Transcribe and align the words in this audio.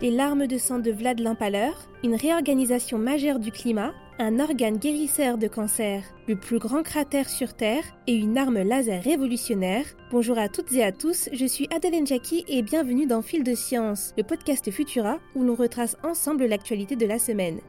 les 0.00 0.10
larmes 0.10 0.46
de 0.46 0.58
sang 0.58 0.78
de 0.78 0.92
Vlad 0.92 1.18
l'Empaleur, 1.20 1.88
une 2.04 2.14
réorganisation 2.14 2.98
majeure 2.98 3.38
du 3.38 3.50
climat, 3.50 3.92
un 4.20 4.38
organe 4.38 4.76
guérisseur 4.76 5.38
de 5.38 5.48
cancer, 5.48 6.02
le 6.28 6.36
plus 6.36 6.58
grand 6.58 6.82
cratère 6.82 7.28
sur 7.28 7.54
Terre 7.54 7.84
et 8.06 8.14
une 8.14 8.38
arme 8.38 8.62
laser 8.62 9.02
révolutionnaire. 9.02 9.84
Bonjour 10.10 10.38
à 10.38 10.48
toutes 10.48 10.72
et 10.72 10.84
à 10.84 10.92
tous, 10.92 11.28
je 11.32 11.46
suis 11.46 11.68
Adeline 11.74 12.06
Jackie 12.06 12.44
et 12.48 12.62
bienvenue 12.62 13.06
dans 13.06 13.22
Fil 13.22 13.42
de 13.42 13.54
Science, 13.54 14.14
le 14.16 14.22
podcast 14.22 14.70
Futura 14.70 15.18
où 15.34 15.42
l'on 15.42 15.54
retrace 15.54 15.96
ensemble 16.04 16.46
l'actualité 16.46 16.94
de 16.94 17.06
la 17.06 17.18
semaine. 17.18 17.60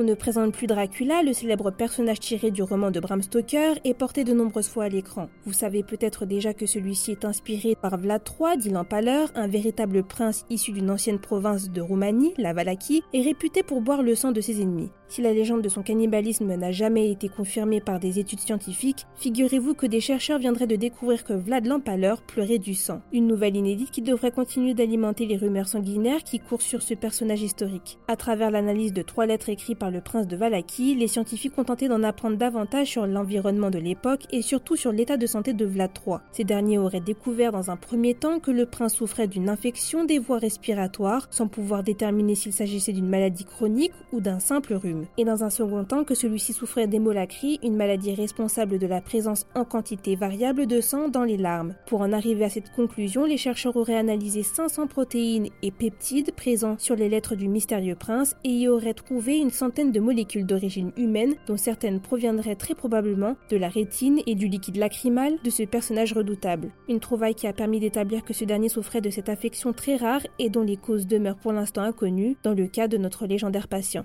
On 0.00 0.04
ne 0.04 0.14
présente 0.14 0.52
plus 0.52 0.68
Dracula, 0.68 1.24
le 1.24 1.32
célèbre 1.32 1.72
personnage 1.72 2.20
tiré 2.20 2.52
du 2.52 2.62
roman 2.62 2.92
de 2.92 3.00
Bram 3.00 3.20
Stoker, 3.20 3.80
et 3.82 3.94
porté 3.94 4.22
de 4.22 4.32
nombreuses 4.32 4.68
fois 4.68 4.84
à 4.84 4.88
l'écran. 4.88 5.28
Vous 5.44 5.52
savez 5.52 5.82
peut-être 5.82 6.24
déjà 6.24 6.54
que 6.54 6.66
celui-ci 6.66 7.10
est 7.10 7.24
inspiré 7.24 7.74
par 7.74 7.98
Vlad 7.98 8.22
III 8.24 8.58
d'Ilan 8.58 8.84
Paleur, 8.84 9.32
un 9.34 9.48
véritable 9.48 10.04
prince 10.04 10.44
issu 10.50 10.70
d'une 10.70 10.92
ancienne 10.92 11.18
province 11.18 11.68
de 11.68 11.80
Roumanie, 11.80 12.32
la 12.38 12.52
Valaquie, 12.52 13.02
et 13.12 13.22
réputé 13.22 13.64
pour 13.64 13.80
boire 13.80 14.04
le 14.04 14.14
sang 14.14 14.30
de 14.30 14.40
ses 14.40 14.62
ennemis. 14.62 14.92
Si 15.08 15.22
la 15.22 15.32
légende 15.32 15.62
de 15.62 15.70
son 15.70 15.82
cannibalisme 15.82 16.54
n'a 16.54 16.70
jamais 16.70 17.10
été 17.10 17.30
confirmée 17.30 17.80
par 17.80 17.98
des 17.98 18.18
études 18.18 18.40
scientifiques, 18.40 19.06
figurez-vous 19.16 19.72
que 19.72 19.86
des 19.86 20.00
chercheurs 20.00 20.38
viendraient 20.38 20.66
de 20.66 20.76
découvrir 20.76 21.24
que 21.24 21.32
Vlad 21.32 21.66
l'Empaleur 21.66 22.20
pleurait 22.20 22.58
du 22.58 22.74
sang. 22.74 23.00
Une 23.10 23.26
nouvelle 23.26 23.56
inédite 23.56 23.90
qui 23.90 24.02
devrait 24.02 24.32
continuer 24.32 24.74
d'alimenter 24.74 25.24
les 25.24 25.38
rumeurs 25.38 25.66
sanguinaires 25.66 26.24
qui 26.24 26.38
courent 26.38 26.60
sur 26.60 26.82
ce 26.82 26.92
personnage 26.92 27.40
historique. 27.40 27.98
À 28.06 28.16
travers 28.16 28.50
l'analyse 28.50 28.92
de 28.92 29.00
trois 29.00 29.24
lettres 29.24 29.48
écrites 29.48 29.78
par 29.78 29.90
le 29.90 30.02
prince 30.02 30.26
de 30.26 30.36
Valaki, 30.36 30.94
les 30.94 31.08
scientifiques 31.08 31.58
ont 31.58 31.64
tenté 31.64 31.88
d'en 31.88 32.02
apprendre 32.02 32.36
davantage 32.36 32.88
sur 32.88 33.06
l'environnement 33.06 33.70
de 33.70 33.78
l'époque 33.78 34.26
et 34.30 34.42
surtout 34.42 34.76
sur 34.76 34.92
l'état 34.92 35.16
de 35.16 35.26
santé 35.26 35.54
de 35.54 35.64
Vlad 35.64 35.90
III. 36.06 36.18
Ces 36.32 36.44
derniers 36.44 36.78
auraient 36.78 37.00
découvert 37.00 37.52
dans 37.52 37.70
un 37.70 37.76
premier 37.76 38.12
temps 38.12 38.40
que 38.40 38.50
le 38.50 38.66
prince 38.66 38.94
souffrait 38.94 39.26
d'une 39.26 39.48
infection 39.48 40.04
des 40.04 40.18
voies 40.18 40.38
respiratoires, 40.38 41.28
sans 41.30 41.48
pouvoir 41.48 41.82
déterminer 41.82 42.34
s'il 42.34 42.52
s'agissait 42.52 42.92
d'une 42.92 43.08
maladie 43.08 43.46
chronique 43.46 43.92
ou 44.12 44.20
d'un 44.20 44.38
simple 44.38 44.74
rhume 44.74 44.97
et 45.16 45.24
dans 45.24 45.44
un 45.44 45.50
second 45.50 45.84
temps 45.84 46.04
que 46.04 46.14
celui-ci 46.14 46.52
souffrait 46.52 46.86
d'hémolacrie, 46.86 47.58
une 47.62 47.76
maladie 47.76 48.14
responsable 48.14 48.78
de 48.78 48.86
la 48.86 49.00
présence 49.00 49.46
en 49.54 49.64
quantité 49.64 50.16
variable 50.16 50.66
de 50.66 50.80
sang 50.80 51.08
dans 51.08 51.24
les 51.24 51.36
larmes. 51.36 51.74
Pour 51.86 52.00
en 52.00 52.12
arriver 52.12 52.44
à 52.44 52.50
cette 52.50 52.72
conclusion, 52.72 53.24
les 53.24 53.36
chercheurs 53.36 53.76
auraient 53.76 53.96
analysé 53.96 54.42
500 54.42 54.86
protéines 54.86 55.48
et 55.62 55.70
peptides 55.70 56.34
présents 56.34 56.76
sur 56.78 56.96
les 56.96 57.08
lettres 57.08 57.36
du 57.36 57.48
mystérieux 57.48 57.94
prince 57.94 58.36
et 58.44 58.50
y 58.50 58.68
auraient 58.68 58.94
trouvé 58.94 59.38
une 59.38 59.50
centaine 59.50 59.92
de 59.92 60.00
molécules 60.00 60.46
d'origine 60.46 60.92
humaine, 60.96 61.34
dont 61.46 61.56
certaines 61.56 62.00
proviendraient 62.00 62.56
très 62.56 62.74
probablement 62.74 63.36
de 63.50 63.56
la 63.56 63.68
rétine 63.68 64.20
et 64.26 64.34
du 64.34 64.48
liquide 64.48 64.76
lacrymal 64.76 65.34
de 65.42 65.50
ce 65.50 65.62
personnage 65.62 66.12
redoutable. 66.12 66.70
Une 66.88 67.00
trouvaille 67.00 67.34
qui 67.34 67.46
a 67.46 67.52
permis 67.52 67.80
d'établir 67.80 68.24
que 68.24 68.32
ce 68.32 68.44
dernier 68.44 68.68
souffrait 68.68 69.00
de 69.00 69.10
cette 69.10 69.28
affection 69.28 69.72
très 69.72 69.96
rare 69.96 70.22
et 70.38 70.50
dont 70.50 70.62
les 70.62 70.76
causes 70.76 71.06
demeurent 71.06 71.38
pour 71.38 71.52
l'instant 71.52 71.82
inconnues 71.82 72.36
dans 72.42 72.54
le 72.54 72.66
cas 72.66 72.88
de 72.88 72.96
notre 72.96 73.26
légendaire 73.26 73.68
patient. 73.68 74.04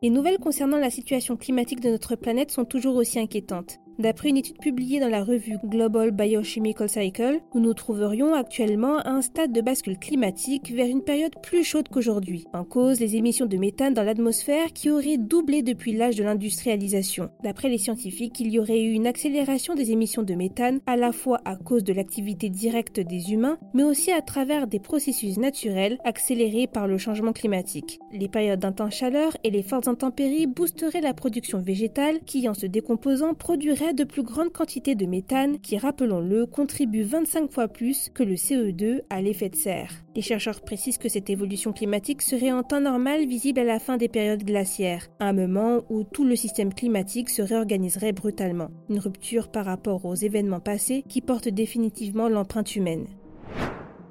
Les 0.00 0.10
nouvelles 0.10 0.38
concernant 0.38 0.78
la 0.78 0.90
situation 0.90 1.36
climatique 1.36 1.80
de 1.80 1.90
notre 1.90 2.14
planète 2.14 2.52
sont 2.52 2.64
toujours 2.64 2.94
aussi 2.94 3.18
inquiétantes. 3.18 3.80
D'après 3.98 4.28
une 4.28 4.36
étude 4.36 4.58
publiée 4.58 5.00
dans 5.00 5.08
la 5.08 5.24
revue 5.24 5.58
Global 5.64 6.12
Biochemical 6.12 6.88
Cycle, 6.88 7.40
nous 7.52 7.60
nous 7.60 7.74
trouverions 7.74 8.32
actuellement 8.32 8.98
à 8.98 9.10
un 9.10 9.22
stade 9.22 9.50
de 9.50 9.60
bascule 9.60 9.98
climatique 9.98 10.70
vers 10.70 10.86
une 10.86 11.02
période 11.02 11.34
plus 11.42 11.64
chaude 11.64 11.88
qu'aujourd'hui. 11.88 12.44
En 12.52 12.62
cause, 12.62 13.00
les 13.00 13.16
émissions 13.16 13.46
de 13.46 13.56
méthane 13.56 13.94
dans 13.94 14.04
l'atmosphère 14.04 14.72
qui 14.72 14.88
auraient 14.88 15.16
doublé 15.16 15.62
depuis 15.62 15.94
l'âge 15.94 16.14
de 16.14 16.22
l'industrialisation. 16.22 17.30
D'après 17.42 17.68
les 17.68 17.78
scientifiques, 17.78 18.38
il 18.38 18.52
y 18.52 18.60
aurait 18.60 18.80
eu 18.80 18.92
une 18.92 19.08
accélération 19.08 19.74
des 19.74 19.90
émissions 19.90 20.22
de 20.22 20.34
méthane 20.34 20.78
à 20.86 20.94
la 20.94 21.10
fois 21.10 21.40
à 21.44 21.56
cause 21.56 21.82
de 21.82 21.92
l'activité 21.92 22.50
directe 22.50 23.00
des 23.00 23.32
humains, 23.32 23.58
mais 23.74 23.82
aussi 23.82 24.12
à 24.12 24.22
travers 24.22 24.68
des 24.68 24.78
processus 24.78 25.38
naturels 25.38 25.98
accélérés 26.04 26.68
par 26.68 26.86
le 26.86 26.98
changement 26.98 27.32
climatique. 27.32 27.98
Les 28.12 28.28
périodes 28.28 28.60
d'intense 28.60 28.94
chaleur 28.94 29.36
et 29.42 29.50
les 29.50 29.64
fortes 29.64 29.88
intempéries 29.88 30.46
boosteraient 30.46 31.00
la 31.00 31.14
production 31.14 31.58
végétale 31.58 32.20
qui, 32.26 32.48
en 32.48 32.54
se 32.54 32.66
décomposant, 32.66 33.34
produirait 33.34 33.87
de 33.92 34.04
plus 34.04 34.22
grandes 34.22 34.52
quantités 34.52 34.94
de 34.94 35.06
méthane 35.06 35.58
qui, 35.60 35.78
rappelons-le, 35.78 36.46
contribue 36.46 37.02
25 37.02 37.50
fois 37.50 37.68
plus 37.68 38.10
que 38.12 38.22
le 38.22 38.34
CO2 38.34 39.00
à 39.10 39.20
l'effet 39.20 39.48
de 39.48 39.56
serre. 39.56 39.92
Les 40.14 40.22
chercheurs 40.22 40.62
précisent 40.62 40.98
que 40.98 41.08
cette 41.08 41.30
évolution 41.30 41.72
climatique 41.72 42.22
serait 42.22 42.52
en 42.52 42.62
temps 42.62 42.80
normal 42.80 43.26
visible 43.26 43.60
à 43.60 43.64
la 43.64 43.78
fin 43.78 43.96
des 43.96 44.08
périodes 44.08 44.44
glaciaires, 44.44 45.06
un 45.20 45.32
moment 45.32 45.82
où 45.90 46.04
tout 46.04 46.24
le 46.24 46.36
système 46.36 46.74
climatique 46.74 47.30
se 47.30 47.42
réorganiserait 47.42 48.12
brutalement. 48.12 48.70
Une 48.88 48.98
rupture 48.98 49.48
par 49.48 49.64
rapport 49.64 50.04
aux 50.04 50.14
événements 50.14 50.60
passés 50.60 51.04
qui 51.08 51.20
porte 51.20 51.48
définitivement 51.48 52.28
l'empreinte 52.28 52.74
humaine. 52.74 53.06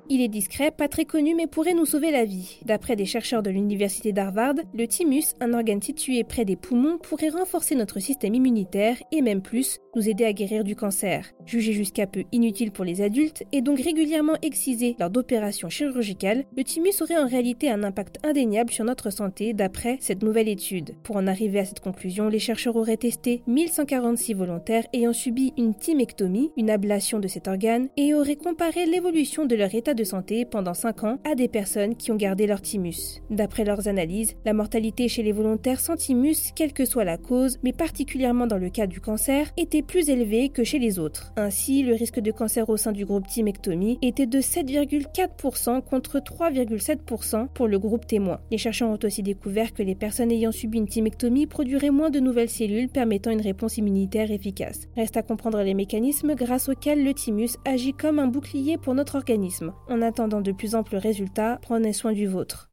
Il 0.10 0.22
est 0.22 0.30
discret, 0.30 0.72
pas 0.72 0.88
très 0.88 1.04
connu, 1.04 1.36
mais 1.36 1.48
pourrait 1.48 1.74
nous 1.74 1.86
sauver 1.86 2.12
la 2.12 2.24
vie. 2.24 2.60
D'après 2.64 2.96
des 2.96 3.06
chercheurs 3.06 3.44
de 3.44 3.50
l'université 3.50 4.14
d'Harvard, 4.14 4.54
le 4.74 4.88
thymus, 4.88 5.34
un 5.42 5.54
organe 5.54 5.82
situé 5.82 6.24
près 6.24 6.46
des 6.46 6.56
poumons, 6.56 6.98
pourrait 6.98 7.28
renforcer 7.28 7.76
notre 7.76 8.00
système 8.00 8.34
immunitaire 8.34 8.96
et 9.12 9.22
même 9.22 9.42
plus, 9.42 9.80
nous 9.98 10.08
aider 10.08 10.24
à 10.24 10.32
guérir 10.32 10.64
du 10.64 10.78
cancer. 10.78 11.34
Jugé 11.46 11.74
jusqu'à 11.74 12.08
peu 12.08 12.24
inutile 12.32 12.72
pour 12.72 12.86
les 12.86 13.02
adultes 13.02 13.44
et 13.52 13.62
donc 13.62 13.82
régulièrement 13.82 14.38
excisé 14.42 14.96
lors 14.98 15.10
d'opérations 15.10 15.70
chirurgicales, 15.70 16.46
le 16.56 16.64
thymus 16.64 17.02
aurait 17.02 17.18
en 17.18 17.28
réalité 17.28 17.70
un 17.70 17.84
impact 17.84 18.26
indéniable 18.26 18.72
sur 18.72 18.86
notre 18.86 19.10
santé 19.10 19.54
d'après 19.54 19.98
cette 20.00 20.24
nouvelle 20.24 20.48
étude. 20.48 20.96
Pour 21.04 21.18
en 21.18 21.28
arriver 21.28 21.60
à 21.60 21.66
cette 21.66 21.82
conclusion, 21.82 22.30
les 22.30 22.40
chercheurs 22.40 22.78
auraient 22.78 22.96
testé 22.96 23.42
1146 23.48 24.36
volontaires 24.36 24.88
ayant 24.94 25.14
subi 25.14 25.52
une 25.58 25.76
thymectomie, 25.76 26.52
une 26.56 26.70
ablation 26.70 27.20
de 27.20 27.28
cet 27.28 27.50
organe, 27.50 27.90
et 27.98 28.14
auraient 28.14 28.38
comparé 28.38 28.86
l'évolution 28.86 29.46
de 29.46 29.56
leur 29.56 29.76
état 29.76 29.96
de 29.98 30.06
santé 30.06 30.46
pendant 30.46 30.74
5 30.74 31.04
ans 31.04 31.18
à 31.30 31.36
des 31.36 31.50
personnes 31.50 31.98
qui 31.98 32.12
ont 32.12 32.16
gardé 32.16 32.48
leur 32.48 32.62
thymus. 32.62 33.22
D'après 33.30 33.66
leurs 33.66 33.90
analyses, 33.90 34.36
la 34.46 34.54
mortalité 34.54 35.10
chez 35.10 35.24
les 35.24 35.34
volontaires 35.34 35.82
sans 35.82 35.98
thymus, 35.98 36.54
quelle 36.56 36.72
que 36.72 36.86
soit 36.86 37.04
la 37.04 37.18
cause, 37.18 37.58
mais 37.64 37.74
particulièrement 37.74 38.48
dans 38.48 38.58
le 38.58 38.70
cas 38.70 38.88
du 38.88 39.02
cancer, 39.02 39.52
était 39.58 39.82
plus 39.82 40.10
élevée 40.10 40.48
que 40.48 40.64
chez 40.64 40.80
les 40.80 41.00
autres. 41.00 41.34
Ainsi, 41.36 41.84
le 41.84 41.94
risque 41.94 42.22
de 42.22 42.32
cancer 42.32 42.70
au 42.70 42.78
sein 42.78 42.94
du 42.94 43.06
groupe 43.06 43.28
thymectomie 43.28 43.98
était 44.02 44.28
de 44.28 44.40
7,4% 44.40 45.82
contre 45.82 46.20
3,7% 46.20 47.48
pour 47.54 47.68
le 47.68 47.80
groupe 47.80 48.08
témoin. 48.08 48.40
Les 48.52 48.58
chercheurs 48.58 48.90
ont 48.90 49.00
aussi 49.04 49.24
découvert 49.24 49.74
que 49.74 49.84
les 49.84 49.96
personnes 49.96 50.32
ayant 50.32 50.52
subi 50.52 50.78
une 50.78 50.88
thymectomie 50.88 51.48
produiraient 51.48 51.90
moins 51.90 52.12
de 52.12 52.20
nouvelles 52.20 52.50
cellules 52.50 52.90
permettant 52.90 53.32
une 53.32 53.42
réponse 53.42 53.78
immunitaire 53.78 54.32
efficace. 54.32 54.88
Reste 54.96 55.18
à 55.18 55.24
comprendre 55.24 55.62
les 55.62 55.74
mécanismes 55.74 56.36
grâce 56.36 56.70
auxquels 56.70 57.04
le 57.04 57.14
thymus 57.14 57.58
agit 57.66 57.94
comme 57.94 58.20
un 58.20 58.28
bouclier 58.28 58.78
pour 58.78 58.94
notre 58.94 59.16
organisme. 59.16 59.74
En 59.90 60.02
attendant 60.02 60.42
de 60.42 60.52
plus 60.52 60.76
amples 60.76 60.98
résultats, 60.98 61.60
prenez 61.62 61.94
soin 61.94 62.12
du 62.12 62.28
vôtre. 62.28 62.70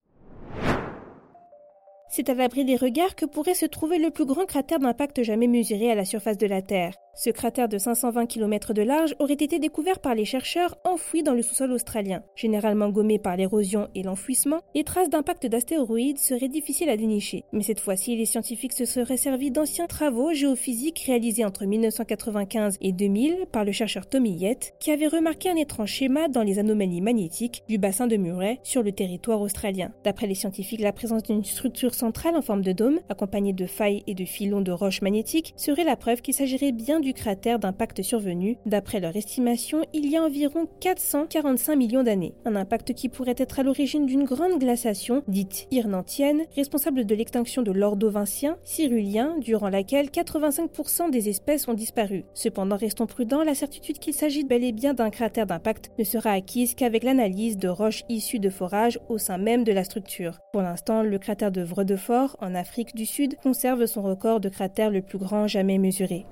C'est 2.08 2.28
à 2.28 2.34
l'abri 2.34 2.64
des 2.64 2.76
regards 2.76 3.16
que 3.16 3.26
pourrait 3.26 3.54
se 3.54 3.66
trouver 3.66 3.98
le 3.98 4.10
plus 4.10 4.26
grand 4.26 4.46
cratère 4.46 4.78
d'impact 4.78 5.22
jamais 5.22 5.48
mesuré 5.48 5.90
à 5.90 5.94
la 5.94 6.04
surface 6.04 6.38
de 6.38 6.46
la 6.46 6.62
Terre. 6.62 6.94
Ce 7.16 7.30
cratère 7.30 7.68
de 7.68 7.78
520 7.78 8.26
km 8.26 8.74
de 8.74 8.82
large 8.82 9.14
aurait 9.20 9.34
été 9.34 9.60
découvert 9.60 10.00
par 10.00 10.16
les 10.16 10.24
chercheurs 10.24 10.76
enfouis 10.82 11.22
dans 11.22 11.32
le 11.32 11.42
sous-sol 11.42 11.70
australien. 11.70 12.24
Généralement 12.34 12.88
gommé 12.88 13.20
par 13.20 13.36
l'érosion 13.36 13.88
et 13.94 14.02
l'enfouissement, 14.02 14.62
les 14.74 14.82
traces 14.82 15.10
d'impact 15.10 15.46
d'astéroïdes 15.46 16.18
seraient 16.18 16.48
difficiles 16.48 16.88
à 16.88 16.96
dénicher. 16.96 17.44
Mais 17.52 17.62
cette 17.62 17.78
fois-ci, 17.78 18.16
les 18.16 18.26
scientifiques 18.26 18.72
se 18.72 18.84
seraient 18.84 19.16
servis 19.16 19.52
d'anciens 19.52 19.86
travaux 19.86 20.32
géophysiques 20.32 21.04
réalisés 21.06 21.44
entre 21.44 21.64
1995 21.66 22.78
et 22.80 22.90
2000 22.90 23.46
par 23.52 23.64
le 23.64 23.70
chercheur 23.70 24.08
Tommy 24.08 24.32
Yett, 24.32 24.74
qui 24.80 24.90
avait 24.90 25.06
remarqué 25.06 25.48
un 25.48 25.56
étrange 25.56 25.92
schéma 25.92 26.26
dans 26.26 26.42
les 26.42 26.58
anomalies 26.58 27.00
magnétiques 27.00 27.62
du 27.68 27.78
bassin 27.78 28.08
de 28.08 28.16
Murray 28.16 28.58
sur 28.64 28.82
le 28.82 28.90
territoire 28.90 29.40
australien. 29.40 29.92
D'après 30.02 30.26
les 30.26 30.34
scientifiques, 30.34 30.80
la 30.80 30.92
présence 30.92 31.22
d'une 31.22 31.44
structure 31.44 31.94
centrale 31.94 32.34
en 32.34 32.42
forme 32.42 32.62
de 32.62 32.72
dôme, 32.72 32.98
accompagnée 33.08 33.52
de 33.52 33.66
failles 33.66 34.02
et 34.08 34.14
de 34.14 34.24
filons 34.24 34.62
de 34.62 34.72
roches 34.72 35.00
magnétiques, 35.00 35.54
serait 35.56 35.84
la 35.84 35.94
preuve 35.94 36.20
qu'il 36.20 36.34
s'agirait 36.34 36.72
bien 36.72 37.03
du 37.04 37.14
cratère 37.14 37.60
d'impact 37.60 38.02
survenu. 38.02 38.56
D'après 38.66 38.98
leur 38.98 39.14
estimation, 39.14 39.84
il 39.92 40.10
y 40.10 40.16
a 40.16 40.22
environ 40.22 40.66
445 40.80 41.76
millions 41.76 42.02
d'années. 42.02 42.34
Un 42.44 42.56
impact 42.56 42.94
qui 42.94 43.08
pourrait 43.08 43.36
être 43.36 43.60
à 43.60 43.62
l'origine 43.62 44.06
d'une 44.06 44.24
grande 44.24 44.58
glaciation, 44.58 45.22
dite 45.28 45.68
irnantienne, 45.70 46.42
responsable 46.56 47.04
de 47.04 47.14
l'extinction 47.14 47.62
de 47.62 47.70
l'ordovincien, 47.70 48.56
cyrulien, 48.64 49.36
durant 49.38 49.68
laquelle 49.68 50.08
85% 50.08 51.10
des 51.10 51.28
espèces 51.28 51.68
ont 51.68 51.74
disparu. 51.74 52.24
Cependant, 52.34 52.76
restons 52.76 53.06
prudents, 53.06 53.44
la 53.44 53.54
certitude 53.54 53.98
qu'il 53.98 54.14
s'agit 54.14 54.44
bel 54.44 54.64
et 54.64 54.72
bien 54.72 54.94
d'un 54.94 55.10
cratère 55.10 55.46
d'impact 55.46 55.90
ne 55.98 56.04
sera 56.04 56.30
acquise 56.30 56.74
qu'avec 56.74 57.04
l'analyse 57.04 57.58
de 57.58 57.68
roches 57.68 58.02
issues 58.08 58.40
de 58.40 58.50
forages 58.50 58.98
au 59.08 59.18
sein 59.18 59.38
même 59.38 59.62
de 59.62 59.72
la 59.72 59.84
structure. 59.84 60.38
Pour 60.52 60.62
l'instant, 60.62 61.02
le 61.02 61.18
cratère 61.18 61.52
de 61.52 61.62
Vredefort, 61.62 62.36
en 62.40 62.54
Afrique 62.54 62.94
du 62.94 63.04
Sud, 63.04 63.36
conserve 63.42 63.84
son 63.84 64.02
record 64.02 64.40
de 64.40 64.48
cratère 64.48 64.90
le 64.90 65.02
plus 65.02 65.18
grand 65.18 65.46
jamais 65.46 65.78
mesuré. 65.78 66.24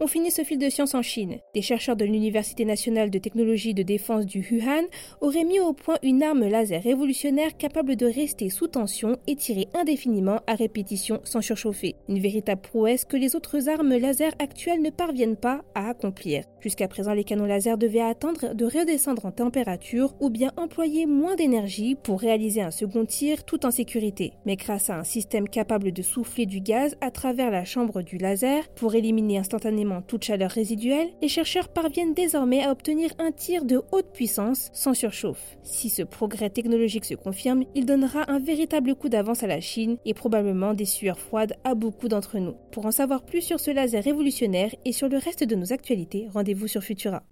On 0.00 0.06
finit 0.06 0.30
ce 0.30 0.44
fil 0.44 0.58
de 0.58 0.70
science 0.70 0.94
en 0.94 1.02
Chine. 1.02 1.38
Des 1.54 1.62
chercheurs 1.62 1.96
de 1.96 2.04
l'Université 2.04 2.64
nationale 2.64 3.10
de 3.10 3.18
technologie 3.18 3.74
de 3.74 3.82
défense 3.82 4.26
du 4.26 4.46
Wuhan 4.48 4.84
auraient 5.20 5.42
mis 5.42 5.58
au 5.58 5.72
point 5.72 5.96
une 6.04 6.22
arme 6.22 6.46
laser 6.46 6.80
révolutionnaire 6.84 7.56
capable 7.56 7.96
de 7.96 8.06
rester 8.06 8.48
sous 8.48 8.68
tension 8.68 9.16
et 9.26 9.34
tirer 9.34 9.66
indéfiniment 9.74 10.40
à 10.46 10.54
répétition 10.54 11.20
sans 11.24 11.42
surchauffer. 11.42 11.96
Une 12.08 12.20
véritable 12.20 12.60
prouesse 12.60 13.04
que 13.04 13.16
les 13.16 13.34
autres 13.34 13.68
armes 13.68 13.96
laser 13.96 14.30
actuelles 14.38 14.82
ne 14.82 14.90
parviennent 14.90 15.36
pas 15.36 15.62
à 15.74 15.88
accomplir. 15.88 16.44
Jusqu'à 16.60 16.86
présent, 16.86 17.12
les 17.12 17.24
canons 17.24 17.46
laser 17.46 17.76
devaient 17.76 18.00
attendre 18.00 18.54
de 18.54 18.64
redescendre 18.64 19.26
en 19.26 19.32
température 19.32 20.14
ou 20.20 20.30
bien 20.30 20.52
employer 20.56 21.06
moins 21.06 21.34
d'énergie 21.34 21.96
pour 21.96 22.20
réaliser 22.20 22.62
un 22.62 22.70
second 22.70 23.04
tir 23.04 23.44
tout 23.44 23.66
en 23.66 23.72
sécurité. 23.72 24.32
Mais 24.46 24.54
grâce 24.54 24.90
à 24.90 24.98
un 24.98 25.04
système 25.04 25.48
capable 25.48 25.90
de 25.90 26.02
souffler 26.02 26.46
du 26.46 26.60
gaz 26.60 26.96
à 27.00 27.10
travers 27.10 27.50
la 27.50 27.64
chambre 27.64 28.02
du 28.02 28.16
laser 28.16 28.68
pour 28.76 28.94
éliminer 28.94 29.38
instantanément 29.38 29.87
toute 30.06 30.24
chaleur 30.24 30.50
résiduelle, 30.50 31.08
les 31.22 31.28
chercheurs 31.28 31.68
parviennent 31.68 32.14
désormais 32.14 32.64
à 32.64 32.70
obtenir 32.70 33.10
un 33.18 33.32
tir 33.32 33.64
de 33.64 33.82
haute 33.92 34.12
puissance 34.12 34.70
sans 34.72 34.94
surchauffe. 34.94 35.56
Si 35.62 35.90
ce 35.90 36.02
progrès 36.02 36.50
technologique 36.50 37.04
se 37.04 37.14
confirme, 37.14 37.64
il 37.74 37.86
donnera 37.86 38.30
un 38.30 38.38
véritable 38.38 38.94
coup 38.94 39.08
d'avance 39.08 39.42
à 39.42 39.46
la 39.46 39.60
Chine 39.60 39.98
et 40.04 40.14
probablement 40.14 40.74
des 40.74 40.84
sueurs 40.84 41.18
froides 41.18 41.54
à 41.64 41.74
beaucoup 41.74 42.08
d'entre 42.08 42.38
nous. 42.38 42.54
Pour 42.72 42.86
en 42.86 42.92
savoir 42.92 43.24
plus 43.24 43.42
sur 43.42 43.60
ce 43.60 43.70
laser 43.70 44.02
révolutionnaire 44.02 44.74
et 44.84 44.92
sur 44.92 45.08
le 45.08 45.18
reste 45.18 45.44
de 45.44 45.54
nos 45.54 45.72
actualités, 45.72 46.28
rendez-vous 46.32 46.68
sur 46.68 46.82
Futura. 46.82 47.22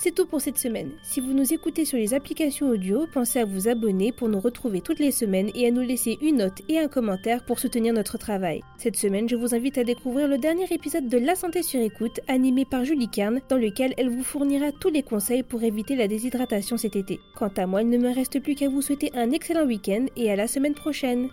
C'est 0.00 0.14
tout 0.14 0.26
pour 0.26 0.40
cette 0.40 0.58
semaine. 0.58 0.92
Si 1.02 1.18
vous 1.18 1.32
nous 1.32 1.52
écoutez 1.52 1.84
sur 1.84 1.98
les 1.98 2.14
applications 2.14 2.68
audio, 2.68 3.08
pensez 3.12 3.40
à 3.40 3.44
vous 3.44 3.66
abonner 3.66 4.12
pour 4.12 4.28
nous 4.28 4.38
retrouver 4.38 4.80
toutes 4.80 5.00
les 5.00 5.10
semaines 5.10 5.50
et 5.56 5.66
à 5.66 5.72
nous 5.72 5.80
laisser 5.80 6.18
une 6.22 6.36
note 6.36 6.62
et 6.68 6.78
un 6.78 6.86
commentaire 6.86 7.44
pour 7.44 7.58
soutenir 7.58 7.92
notre 7.92 8.16
travail. 8.16 8.62
Cette 8.76 8.94
semaine, 8.94 9.28
je 9.28 9.34
vous 9.34 9.56
invite 9.56 9.76
à 9.76 9.82
découvrir 9.82 10.28
le 10.28 10.38
dernier 10.38 10.66
épisode 10.70 11.08
de 11.08 11.18
La 11.18 11.34
santé 11.34 11.64
sur 11.64 11.80
écoute, 11.80 12.20
animé 12.28 12.64
par 12.64 12.84
Julie 12.84 13.08
Kern, 13.08 13.40
dans 13.48 13.56
lequel 13.56 13.92
elle 13.96 14.08
vous 14.08 14.22
fournira 14.22 14.70
tous 14.70 14.90
les 14.90 15.02
conseils 15.02 15.42
pour 15.42 15.64
éviter 15.64 15.96
la 15.96 16.06
déshydratation 16.06 16.76
cet 16.76 16.94
été. 16.94 17.18
Quant 17.36 17.50
à 17.56 17.66
moi, 17.66 17.82
il 17.82 17.88
ne 17.88 17.98
me 17.98 18.14
reste 18.14 18.38
plus 18.38 18.54
qu'à 18.54 18.68
vous 18.68 18.82
souhaiter 18.82 19.10
un 19.14 19.32
excellent 19.32 19.66
week-end 19.66 20.06
et 20.14 20.30
à 20.30 20.36
la 20.36 20.46
semaine 20.46 20.74
prochaine. 20.74 21.28